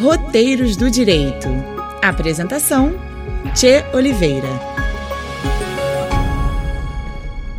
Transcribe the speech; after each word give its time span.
Roteiros 0.00 0.76
do 0.76 0.88
Direito. 0.88 1.48
Apresentação: 2.00 2.94
Tchê 3.52 3.82
Oliveira. 3.92 4.46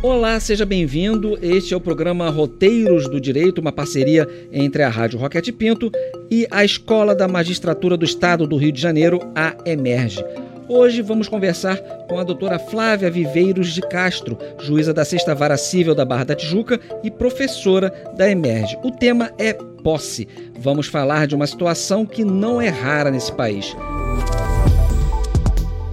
Olá, 0.02 0.40
seja 0.40 0.64
bem-vindo. 0.64 1.38
Este 1.42 1.74
é 1.74 1.76
o 1.76 1.80
programa 1.80 2.30
Roteiros 2.30 3.06
do 3.10 3.20
Direito, 3.20 3.58
uma 3.60 3.70
parceria 3.70 4.26
entre 4.50 4.82
a 4.82 4.88
Rádio 4.88 5.18
Roquete 5.18 5.52
Pinto 5.52 5.92
e 6.30 6.46
a 6.50 6.64
Escola 6.64 7.14
da 7.14 7.28
Magistratura 7.28 7.94
do 7.94 8.06
Estado 8.06 8.46
do 8.46 8.56
Rio 8.56 8.72
de 8.72 8.80
Janeiro, 8.80 9.20
a 9.34 9.54
Emerge. 9.66 10.24
Hoje 10.72 11.02
vamos 11.02 11.26
conversar 11.26 11.78
com 12.08 12.16
a 12.16 12.22
doutora 12.22 12.56
Flávia 12.56 13.10
Viveiros 13.10 13.74
de 13.74 13.80
Castro, 13.80 14.38
juíza 14.60 14.94
da 14.94 15.04
Sexta 15.04 15.34
Vara 15.34 15.56
Cível 15.56 15.96
da 15.96 16.04
Barra 16.04 16.22
da 16.22 16.36
Tijuca 16.36 16.78
e 17.02 17.10
professora 17.10 17.92
da 18.16 18.30
Emerge. 18.30 18.78
O 18.84 18.92
tema 18.92 19.32
é 19.36 19.52
posse. 19.52 20.28
Vamos 20.60 20.86
falar 20.86 21.26
de 21.26 21.34
uma 21.34 21.48
situação 21.48 22.06
que 22.06 22.24
não 22.24 22.62
é 22.62 22.68
rara 22.68 23.10
nesse 23.10 23.32
país. 23.32 23.76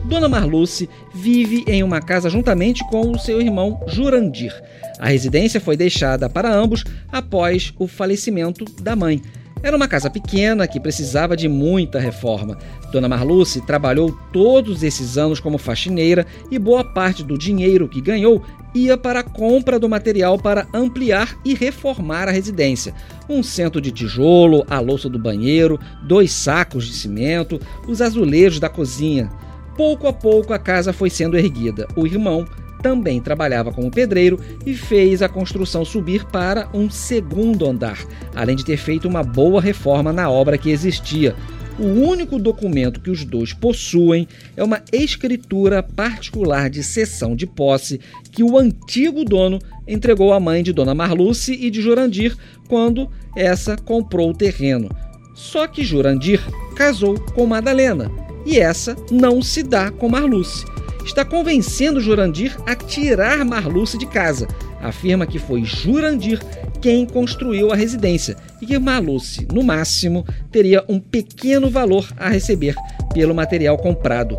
Dona 0.05 0.29
Marluce 0.29 0.87
vive 1.11 1.65
em 1.67 1.81
uma 1.81 1.99
casa 1.99 2.29
juntamente 2.29 2.87
com 2.91 3.09
o 3.09 3.17
seu 3.17 3.41
irmão 3.41 3.83
Jurandir. 3.87 4.53
A 4.99 5.07
residência 5.07 5.59
foi 5.59 5.75
deixada 5.75 6.29
para 6.29 6.53
ambos 6.53 6.83
após 7.11 7.73
o 7.79 7.87
falecimento 7.87 8.63
da 8.79 8.95
mãe. 8.95 9.23
Era 9.63 9.75
uma 9.75 9.87
casa 9.87 10.09
pequena 10.09 10.67
que 10.67 10.79
precisava 10.79 11.35
de 11.35 11.47
muita 11.49 11.99
reforma. 11.99 12.57
Dona 12.91 13.09
Marluce 13.09 13.59
trabalhou 13.65 14.15
todos 14.31 14.83
esses 14.83 15.17
anos 15.17 15.39
como 15.39 15.57
faxineira 15.57 16.25
e 16.51 16.59
boa 16.59 16.83
parte 16.83 17.23
do 17.23 17.37
dinheiro 17.37 17.87
que 17.87 17.99
ganhou 17.99 18.43
ia 18.73 18.95
para 18.95 19.21
a 19.21 19.23
compra 19.23 19.79
do 19.79 19.89
material 19.89 20.37
para 20.37 20.67
ampliar 20.73 21.35
e 21.43 21.55
reformar 21.55 22.27
a 22.27 22.31
residência. 22.31 22.93
Um 23.27 23.41
centro 23.41 23.81
de 23.81 23.91
tijolo, 23.91 24.63
a 24.69 24.79
louça 24.79 25.09
do 25.09 25.17
banheiro, 25.17 25.79
dois 26.03 26.31
sacos 26.31 26.85
de 26.85 26.93
cimento, 26.93 27.59
os 27.87 28.01
azulejos 28.01 28.59
da 28.59 28.69
cozinha. 28.69 29.29
Pouco 29.75 30.07
a 30.07 30.13
pouco 30.13 30.53
a 30.53 30.59
casa 30.59 30.93
foi 30.93 31.09
sendo 31.09 31.37
erguida. 31.37 31.87
O 31.95 32.05
irmão 32.05 32.45
também 32.87 33.19
trabalhava 33.19 33.69
como 33.69 33.91
pedreiro 33.91 34.39
e 34.65 34.73
fez 34.73 35.21
a 35.21 35.27
construção 35.27 35.83
subir 35.83 36.23
para 36.23 36.69
um 36.73 36.89
segundo 36.89 37.65
andar, 37.65 37.99
além 38.33 38.55
de 38.55 38.63
ter 38.63 38.77
feito 38.77 39.09
uma 39.09 39.23
boa 39.23 39.59
reforma 39.59 40.13
na 40.13 40.29
obra 40.29 40.57
que 40.57 40.69
existia. 40.69 41.35
O 41.77 41.83
único 41.83 42.39
documento 42.39 43.01
que 43.01 43.11
os 43.11 43.25
dois 43.25 43.51
possuem 43.51 44.25
é 44.55 44.63
uma 44.63 44.81
escritura 44.93 45.83
particular 45.83 46.69
de 46.69 46.81
cessão 46.81 47.35
de 47.35 47.45
posse 47.45 47.99
que 48.31 48.41
o 48.41 48.57
antigo 48.57 49.25
dono 49.25 49.59
entregou 49.85 50.31
à 50.31 50.39
mãe 50.39 50.63
de 50.63 50.71
Dona 50.71 50.95
Marluce 50.95 51.51
e 51.51 51.69
de 51.69 51.81
Jurandir 51.81 52.37
quando 52.69 53.09
essa 53.35 53.75
comprou 53.75 54.29
o 54.29 54.33
terreno. 54.33 54.89
Só 55.35 55.67
que 55.67 55.83
Jurandir 55.83 56.41
casou 56.73 57.19
com 57.35 57.45
Madalena 57.45 58.09
e 58.45 58.57
essa 58.57 58.95
não 59.11 59.41
se 59.41 59.61
dá 59.61 59.91
com 59.91 60.07
Marluce 60.07 60.76
está 61.07 61.23
convencendo 61.23 62.01
Jurandir 62.01 62.55
a 62.65 62.75
tirar 62.75 63.43
Marluce 63.45 63.97
de 63.97 64.05
casa. 64.05 64.45
Afirma 64.81 65.25
que 65.25 65.39
foi 65.39 65.63
Jurandir 65.63 66.39
quem 66.81 67.05
construiu 67.05 67.71
a 67.71 67.75
residência 67.75 68.35
e 68.61 68.65
que 68.65 68.77
Marluce, 68.77 69.47
no 69.51 69.63
máximo, 69.63 70.25
teria 70.51 70.83
um 70.87 70.99
pequeno 70.99 71.69
valor 71.69 72.07
a 72.17 72.29
receber 72.29 72.75
pelo 73.13 73.33
material 73.33 73.77
comprado. 73.77 74.37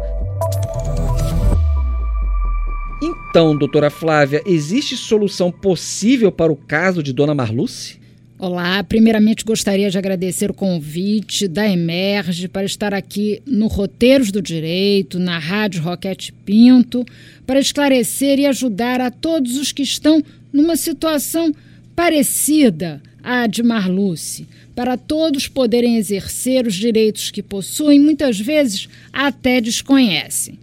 Então, 3.03 3.57
doutora 3.57 3.89
Flávia, 3.89 4.43
existe 4.45 4.97
solução 4.97 5.51
possível 5.51 6.31
para 6.31 6.53
o 6.53 6.57
caso 6.57 7.03
de 7.03 7.13
Dona 7.15 7.35
Marluce? 7.35 7.99
Olá, 8.41 8.85
primeiramente 8.85 9.45
gostaria 9.45 9.91
de 9.91 9.99
agradecer 9.99 10.49
o 10.49 10.55
convite 10.55 11.49
da 11.49 11.69
Emerge 11.69 12.47
para 12.47 12.65
estar 12.65 12.95
aqui 12.95 13.43
no 13.45 13.67
Roteiros 13.67 14.31
do 14.31 14.41
Direito, 14.41 15.19
na 15.19 15.41
Rádio 15.41 15.83
Roquete 15.83 16.33
Pinto, 16.45 17.05
para 17.45 17.59
esclarecer 17.59 18.39
e 18.39 18.47
ajudar 18.47 19.01
a 19.01 19.11
todos 19.11 19.57
os 19.57 19.73
que 19.73 19.83
estão 19.83 20.23
numa 20.53 20.77
situação 20.77 21.53
parecida 21.97 23.03
à 23.25 23.49
de 23.49 23.61
Marluce, 23.61 24.47
para 24.73 24.97
todos 24.97 25.49
poderem 25.49 25.97
exercer 25.97 26.65
os 26.65 26.77
direitos 26.77 27.33
que 27.33 27.43
possuem, 27.43 27.99
muitas 27.99 28.39
vezes 28.39 28.89
até 29.13 29.61
desconhecem. 29.61 30.57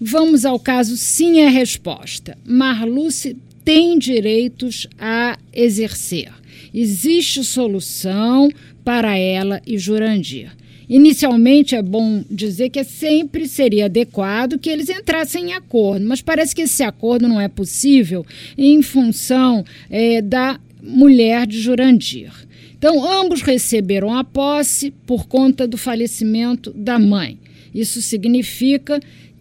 Vamos 0.00 0.46
ao 0.46 0.58
caso 0.58 0.96
sim 0.96 1.40
é 1.40 1.48
a 1.48 1.50
resposta. 1.50 2.38
Marluce 2.42 3.36
tem 3.66 3.98
direitos 3.98 4.86
a 4.98 5.36
exercer 5.52 6.32
existe 6.72 7.44
solução 7.44 8.50
para 8.84 9.16
ela 9.16 9.60
e 9.66 9.78
Jurandir. 9.78 10.50
Inicialmente 10.88 11.74
é 11.74 11.82
bom 11.82 12.24
dizer 12.30 12.70
que 12.70 12.82
sempre 12.82 13.46
seria 13.46 13.84
adequado 13.84 14.58
que 14.58 14.70
eles 14.70 14.88
entrassem 14.88 15.50
em 15.50 15.52
acordo, 15.52 16.06
mas 16.06 16.22
parece 16.22 16.54
que 16.54 16.62
esse 16.62 16.82
acordo 16.82 17.28
não 17.28 17.38
é 17.38 17.46
possível 17.46 18.24
em 18.56 18.80
função 18.80 19.62
é, 19.90 20.22
da 20.22 20.58
mulher 20.82 21.46
de 21.46 21.60
Jurandir. 21.60 22.32
Então, 22.78 23.04
ambos 23.06 23.42
receberam 23.42 24.16
a 24.16 24.24
posse 24.24 24.90
por 25.04 25.26
conta 25.26 25.66
do 25.66 25.76
falecimento 25.76 26.72
da 26.72 26.98
mãe. 26.98 27.38
Isso 27.74 28.00
significa 28.00 28.98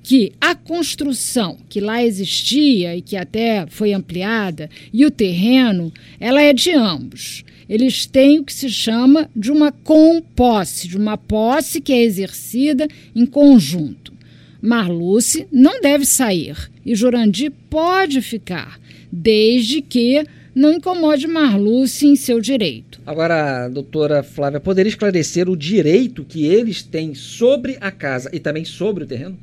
que 0.07 0.31
a 0.40 0.56
construção 0.56 1.57
que 1.68 1.81
lá 1.81 2.01
existia 2.01 2.95
e 2.95 3.01
que 3.01 3.18
até 3.18 3.68
foi 3.68 3.91
ampliada 3.91 4.69
e 4.94 5.06
o 5.06 5.12
terreno, 5.12 5.91
ela 6.18 6.41
é 6.41 6.53
de 6.53 6.72
ambos. 6.72 7.44
Eles 7.68 8.06
têm 8.06 8.40
o 8.40 8.45
que 8.45 8.53
se 8.53 8.69
chama 8.69 9.29
de 9.35 9.51
uma 9.51 9.69
composse, 9.69 10.88
de 10.88 10.95
uma 10.95 11.18
posse 11.18 11.81
que 11.81 11.91
é 11.91 12.01
exercida 12.01 12.88
em 13.13 13.25
conjunto. 13.25 14.13
Marluce 14.62 15.45
não 15.51 15.81
deve 15.81 16.06
sair 16.06 16.56
e 16.85 16.95
Jurandir 16.95 17.51
pode 17.69 18.22
ficar, 18.22 18.79
desde 19.12 19.81
que 19.81 20.24
não 20.56 20.72
incomode 20.72 21.28
Marluce 21.28 22.07
em 22.07 22.16
seu 22.16 22.39
direito. 22.39 23.01
Agora, 23.06 23.68
doutora 23.68 24.24
Flávia, 24.24 24.62
poderia 24.62 24.89
esclarecer 24.89 25.50
o 25.50 25.57
direito 25.57 26.24
que 26.24 26.45
eles 26.45 26.81
têm 26.81 27.13
sobre 27.13 27.78
a 27.81 27.91
casa 27.91 28.29
e 28.31 28.39
também 28.39 28.63
sobre 28.63 29.03
o 29.03 29.07
terreno? 29.07 29.38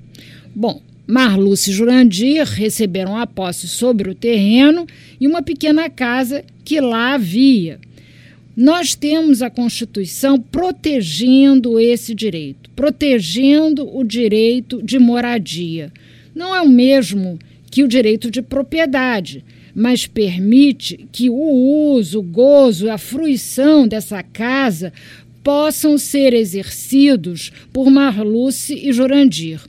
Bom, 0.55 0.81
Marluce 1.07 1.71
e 1.71 1.73
Jurandir 1.75 2.45
receberam 2.45 3.17
a 3.17 3.27
posse 3.27 3.67
sobre 3.67 4.09
o 4.09 4.15
terreno 4.15 4.87
e 5.21 5.27
uma 5.27 5.43
pequena 5.43 5.91
casa 5.91 6.45
que 6.65 6.81
lá 6.81 7.15
havia. 7.15 7.81
Nós 8.57 8.95
temos 8.95 9.43
a 9.43 9.51
Constituição 9.51 10.41
protegendo 10.41 11.81
esse 11.81 12.15
direito, 12.15 12.71
protegendo 12.77 13.85
o 13.97 14.05
direito 14.05 14.81
de 14.81 14.97
moradia. 14.97 15.93
Não 16.33 16.55
é 16.55 16.63
o 16.63 16.69
mesmo 16.69 17.37
que 17.69 17.83
o 17.83 17.89
direito 17.89 18.31
de 18.31 18.41
propriedade, 18.41 19.45
mas 19.75 20.07
permite 20.07 21.09
que 21.11 21.29
o 21.29 21.35
uso, 21.97 22.21
o 22.21 22.23
gozo, 22.23 22.89
a 22.89 22.97
fruição 22.97 23.89
dessa 23.89 24.23
casa 24.23 24.93
possam 25.43 25.99
ser 25.99 26.33
exercidos 26.33 27.51
por 27.73 27.91
Marluce 27.91 28.75
e 28.75 28.93
Jurandir. 28.93 29.61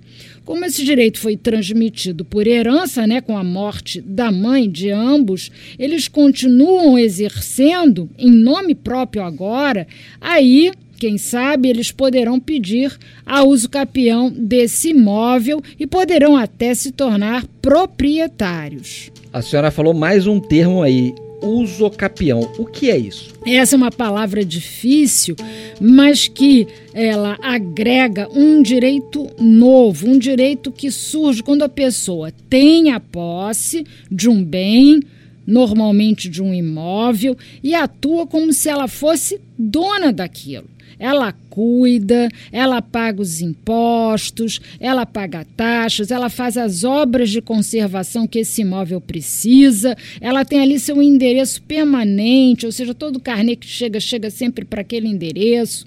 Como 0.45 0.63
esse 0.63 0.85
direito 0.85 1.19
foi 1.19 1.35
transmitido 1.35 2.23
por 2.23 2.45
herança, 2.45 3.07
né, 3.07 3.19
com 3.19 3.35
a 3.35 3.43
morte 3.43 3.99
da 3.99 4.31
mãe 4.31 4.69
de 4.69 4.91
ambos, 4.91 5.51
eles 5.79 6.07
continuam 6.07 6.99
exercendo 6.99 8.07
em 8.15 8.29
nome 8.29 8.75
próprio 8.75 9.23
agora, 9.23 9.87
aí 10.21 10.71
quem 10.99 11.17
sabe 11.17 11.69
eles 11.69 11.91
poderão 11.91 12.39
pedir 12.39 12.95
a 13.25 13.43
uso 13.43 13.67
capião 13.67 14.31
desse 14.31 14.89
imóvel 14.89 15.61
e 15.79 15.87
poderão 15.87 16.37
até 16.37 16.75
se 16.75 16.91
tornar 16.91 17.43
proprietários. 17.59 19.11
A 19.33 19.41
senhora 19.41 19.71
falou 19.71 19.95
mais 19.95 20.27
um 20.27 20.39
termo 20.39 20.83
aí, 20.83 21.13
usocapião. 21.41 22.51
O 22.57 22.65
que 22.65 22.89
é 22.89 22.97
isso? 22.97 23.33
Essa 23.45 23.75
é 23.75 23.77
uma 23.77 23.91
palavra 23.91 24.43
difícil, 24.43 25.35
mas 25.79 26.27
que 26.27 26.67
ela 26.93 27.37
agrega 27.41 28.27
um 28.33 28.61
direito 28.61 29.27
novo, 29.39 30.07
um 30.07 30.17
direito 30.17 30.71
que 30.71 30.91
surge 30.91 31.43
quando 31.43 31.63
a 31.63 31.69
pessoa 31.69 32.31
tem 32.49 32.91
a 32.91 32.99
posse 32.99 33.85
de 34.11 34.29
um 34.29 34.43
bem, 34.43 35.01
normalmente 35.45 36.27
de 36.27 36.41
um 36.41 36.53
imóvel, 36.53 37.37
e 37.63 37.73
atua 37.75 38.25
como 38.25 38.51
se 38.51 38.69
ela 38.69 38.87
fosse 38.87 39.39
dona 39.57 40.11
daquilo 40.11 40.74
ela 40.99 41.33
cuida, 41.49 42.29
ela 42.51 42.81
paga 42.81 43.21
os 43.21 43.41
impostos, 43.41 44.59
ela 44.79 45.05
paga 45.05 45.45
taxas, 45.55 46.11
ela 46.11 46.29
faz 46.29 46.57
as 46.57 46.83
obras 46.83 47.29
de 47.29 47.41
conservação 47.41 48.27
que 48.27 48.39
esse 48.39 48.61
imóvel 48.61 48.99
precisa, 48.99 49.95
ela 50.19 50.43
tem 50.43 50.59
ali 50.59 50.79
seu 50.79 51.01
endereço 51.01 51.61
permanente, 51.61 52.65
ou 52.65 52.71
seja, 52.71 52.93
todo 52.93 53.19
carnê 53.19 53.55
que 53.55 53.67
chega, 53.67 53.99
chega 53.99 54.29
sempre 54.29 54.65
para 54.65 54.81
aquele 54.81 55.07
endereço. 55.07 55.85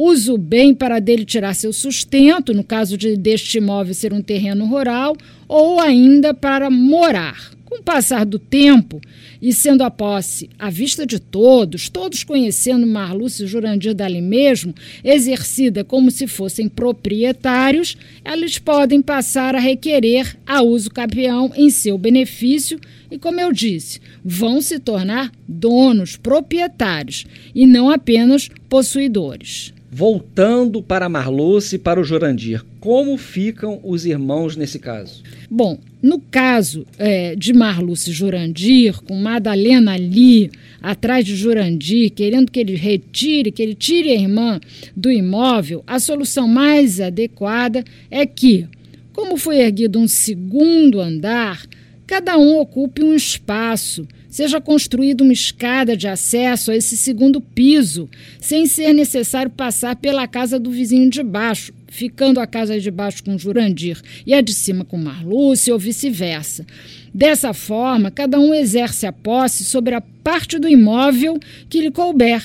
Usa 0.00 0.32
o 0.32 0.38
bem 0.38 0.72
para 0.72 1.00
dele 1.00 1.24
tirar 1.24 1.54
seu 1.54 1.72
sustento, 1.72 2.54
no 2.54 2.62
caso 2.62 2.96
de 2.96 3.16
deste 3.16 3.58
imóvel 3.58 3.92
ser 3.92 4.12
um 4.12 4.22
terreno 4.22 4.64
rural, 4.64 5.16
ou 5.48 5.80
ainda 5.80 6.32
para 6.32 6.70
morar 6.70 7.57
Com 7.68 7.80
o 7.80 7.82
passar 7.82 8.24
do 8.24 8.38
tempo 8.38 8.98
e 9.42 9.52
sendo 9.52 9.84
a 9.84 9.90
posse 9.90 10.48
à 10.58 10.70
vista 10.70 11.04
de 11.04 11.18
todos, 11.18 11.90
todos 11.90 12.24
conhecendo 12.24 12.86
Marlúcio 12.86 13.46
Jurandir 13.46 13.94
dali 13.94 14.22
mesmo, 14.22 14.74
exercida 15.04 15.84
como 15.84 16.10
se 16.10 16.26
fossem 16.26 16.66
proprietários, 16.66 17.94
eles 18.24 18.58
podem 18.58 19.02
passar 19.02 19.54
a 19.54 19.58
requerer 19.58 20.34
a 20.46 20.62
uso 20.62 20.90
capião 20.90 21.52
em 21.54 21.68
seu 21.68 21.98
benefício 21.98 22.80
e, 23.10 23.18
como 23.18 23.38
eu 23.38 23.52
disse, 23.52 24.00
vão 24.24 24.62
se 24.62 24.78
tornar 24.78 25.30
donos, 25.46 26.16
proprietários 26.16 27.26
e 27.54 27.66
não 27.66 27.90
apenas 27.90 28.48
possuidores. 28.66 29.74
Voltando 29.90 30.82
para 30.82 31.08
Marluce 31.08 31.76
e 31.76 31.78
para 31.78 31.98
o 31.98 32.04
Jurandir, 32.04 32.62
como 32.78 33.16
ficam 33.16 33.80
os 33.82 34.04
irmãos 34.04 34.54
nesse 34.54 34.78
caso? 34.78 35.22
Bom, 35.50 35.78
no 36.02 36.20
caso 36.20 36.86
é, 36.98 37.34
de 37.34 37.54
Marluce 37.54 38.12
Jurandir, 38.12 39.00
com 39.02 39.16
Madalena 39.16 39.94
ali 39.94 40.50
atrás 40.82 41.24
de 41.24 41.34
Jurandir, 41.34 42.10
querendo 42.10 42.52
que 42.52 42.60
ele 42.60 42.74
retire, 42.74 43.50
que 43.50 43.62
ele 43.62 43.74
tire 43.74 44.10
a 44.10 44.14
irmã 44.14 44.60
do 44.94 45.10
imóvel, 45.10 45.82
a 45.86 45.98
solução 45.98 46.46
mais 46.46 47.00
adequada 47.00 47.82
é 48.10 48.26
que, 48.26 48.66
como 49.14 49.38
foi 49.38 49.60
erguido 49.60 49.98
um 49.98 50.06
segundo 50.06 51.00
andar, 51.00 51.66
cada 52.06 52.36
um 52.36 52.58
ocupe 52.58 53.02
um 53.02 53.14
espaço 53.14 54.06
seja 54.38 54.60
construída 54.60 55.24
uma 55.24 55.32
escada 55.32 55.96
de 55.96 56.06
acesso 56.06 56.70
a 56.70 56.76
esse 56.76 56.96
segundo 56.96 57.40
piso, 57.40 58.08
sem 58.38 58.66
ser 58.66 58.92
necessário 58.92 59.50
passar 59.50 59.96
pela 59.96 60.28
casa 60.28 60.60
do 60.60 60.70
vizinho 60.70 61.10
de 61.10 61.24
baixo, 61.24 61.72
ficando 61.88 62.38
a 62.38 62.46
casa 62.46 62.78
de 62.78 62.88
baixo 62.88 63.24
com 63.24 63.36
Jurandir 63.36 64.00
e 64.24 64.32
a 64.32 64.40
de 64.40 64.54
cima 64.54 64.84
com 64.84 64.96
Marlúcia 64.96 65.74
ou 65.74 65.78
vice-versa. 65.80 66.64
Dessa 67.12 67.52
forma, 67.52 68.12
cada 68.12 68.38
um 68.38 68.54
exerce 68.54 69.08
a 69.08 69.12
posse 69.12 69.64
sobre 69.64 69.96
a 69.96 70.00
parte 70.00 70.56
do 70.56 70.68
imóvel 70.68 71.40
que 71.68 71.80
lhe 71.80 71.90
couber 71.90 72.40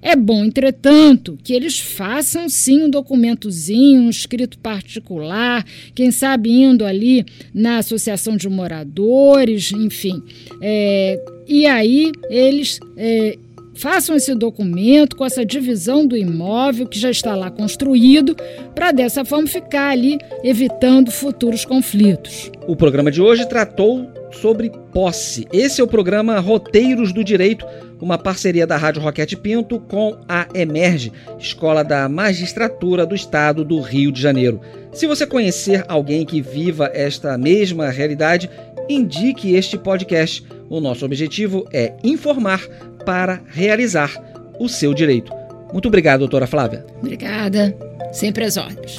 é 0.00 0.14
bom, 0.14 0.44
entretanto, 0.44 1.38
que 1.42 1.52
eles 1.52 1.78
façam 1.78 2.48
sim 2.48 2.84
um 2.84 2.90
documentozinho, 2.90 4.02
um 4.02 4.10
escrito 4.10 4.58
particular, 4.58 5.64
quem 5.94 6.10
sabe 6.10 6.50
indo 6.50 6.84
ali 6.84 7.24
na 7.52 7.78
associação 7.78 8.36
de 8.36 8.48
moradores, 8.48 9.72
enfim. 9.72 10.22
É, 10.60 11.20
e 11.46 11.66
aí 11.66 12.12
eles 12.30 12.78
é, 12.96 13.38
façam 13.74 14.16
esse 14.16 14.34
documento 14.34 15.16
com 15.16 15.24
essa 15.24 15.44
divisão 15.44 16.06
do 16.06 16.16
imóvel 16.16 16.86
que 16.86 16.98
já 16.98 17.10
está 17.10 17.34
lá 17.34 17.50
construído, 17.50 18.36
para 18.74 18.92
dessa 18.92 19.24
forma 19.24 19.46
ficar 19.46 19.90
ali 19.90 20.18
evitando 20.42 21.10
futuros 21.10 21.64
conflitos. 21.64 22.50
O 22.66 22.76
programa 22.76 23.10
de 23.10 23.22
hoje 23.22 23.48
tratou 23.48 24.06
sobre 24.30 24.70
posse. 24.92 25.46
Esse 25.52 25.80
é 25.80 25.84
o 25.84 25.88
programa 25.88 26.38
Roteiros 26.38 27.12
do 27.12 27.24
Direito 27.24 27.66
uma 28.00 28.18
parceria 28.18 28.66
da 28.66 28.76
Rádio 28.76 29.02
Roquete 29.02 29.36
Pinto 29.36 29.80
com 29.80 30.16
a 30.28 30.46
Emerge, 30.54 31.12
Escola 31.38 31.82
da 31.82 32.08
Magistratura 32.08 33.04
do 33.04 33.14
Estado 33.14 33.64
do 33.64 33.80
Rio 33.80 34.12
de 34.12 34.20
Janeiro. 34.20 34.60
Se 34.92 35.06
você 35.06 35.26
conhecer 35.26 35.84
alguém 35.88 36.24
que 36.24 36.40
viva 36.40 36.90
esta 36.94 37.36
mesma 37.36 37.90
realidade, 37.90 38.50
indique 38.88 39.54
este 39.54 39.76
podcast. 39.76 40.44
O 40.68 40.80
nosso 40.80 41.04
objetivo 41.04 41.66
é 41.72 41.94
informar 42.04 42.66
para 43.04 43.40
realizar 43.48 44.12
o 44.58 44.68
seu 44.68 44.94
direito. 44.94 45.32
Muito 45.72 45.88
obrigado, 45.88 46.20
doutora 46.20 46.46
Flávia. 46.46 46.84
Obrigada. 46.98 47.76
Sempre 48.12 48.44
às 48.44 48.56
ordens. 48.56 48.96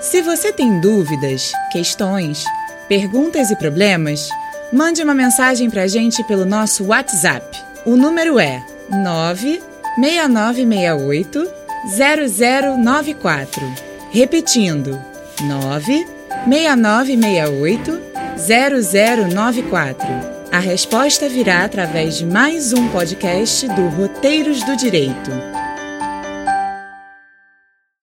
Se 0.00 0.22
você 0.22 0.52
tem 0.52 0.80
dúvidas, 0.80 1.52
questões, 1.72 2.44
perguntas 2.88 3.50
e 3.50 3.56
problemas, 3.56 4.28
Mande 4.74 5.02
uma 5.04 5.14
mensagem 5.14 5.70
para 5.70 5.82
a 5.82 5.86
gente 5.86 6.24
pelo 6.24 6.44
nosso 6.44 6.86
WhatsApp. 6.86 7.46
O 7.86 7.96
número 7.96 8.40
é 8.40 8.60
96968 8.90 11.48
0094. 11.86 13.62
Repetindo, 14.10 15.00
96968 15.42 18.00
0094. 18.36 20.08
A 20.50 20.58
resposta 20.58 21.28
virá 21.28 21.64
através 21.64 22.18
de 22.18 22.26
mais 22.26 22.72
um 22.72 22.88
podcast 22.88 23.68
do 23.68 23.86
Roteiros 23.90 24.64
do 24.64 24.74
Direito. 24.76 25.53